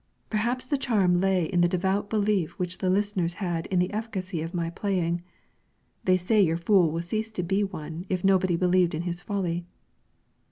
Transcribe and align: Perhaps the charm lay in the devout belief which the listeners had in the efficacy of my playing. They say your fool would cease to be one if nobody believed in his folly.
Perhaps 0.31 0.65
the 0.65 0.79
charm 0.79 1.21
lay 1.21 1.45
in 1.45 1.61
the 1.61 1.67
devout 1.67 2.09
belief 2.09 2.57
which 2.57 2.79
the 2.79 2.89
listeners 2.89 3.35
had 3.35 3.67
in 3.67 3.77
the 3.77 3.93
efficacy 3.93 4.41
of 4.41 4.51
my 4.51 4.71
playing. 4.71 5.21
They 6.05 6.17
say 6.17 6.41
your 6.41 6.57
fool 6.57 6.89
would 6.89 7.03
cease 7.03 7.29
to 7.29 7.43
be 7.43 7.63
one 7.63 8.07
if 8.09 8.23
nobody 8.23 8.55
believed 8.55 8.95
in 8.95 9.03
his 9.03 9.21
folly. 9.21 9.63